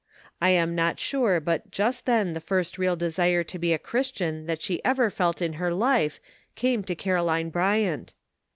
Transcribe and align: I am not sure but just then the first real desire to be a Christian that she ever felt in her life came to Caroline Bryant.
I 0.41 0.49
am 0.49 0.73
not 0.73 0.97
sure 0.99 1.39
but 1.39 1.69
just 1.69 2.07
then 2.07 2.33
the 2.33 2.39
first 2.39 2.79
real 2.79 2.95
desire 2.95 3.43
to 3.43 3.59
be 3.59 3.71
a 3.71 3.77
Christian 3.77 4.47
that 4.47 4.59
she 4.63 4.83
ever 4.83 5.11
felt 5.11 5.43
in 5.43 5.53
her 5.61 5.71
life 5.71 6.19
came 6.55 6.81
to 6.85 6.95
Caroline 6.95 7.51
Bryant. 7.51 8.15